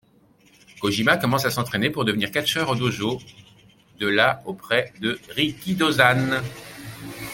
Kojima 0.81 1.17
commence 1.17 1.45
à 1.45 1.51
s'entrainer 1.51 1.91
pour 1.91 2.05
devenir 2.05 2.31
catcheur 2.31 2.67
au 2.69 2.73
dojo 2.75 3.19
de 3.99 4.07
la 4.07 4.41
auprès 4.47 4.93
de 4.99 5.19
Rikidōzan. 5.35 6.41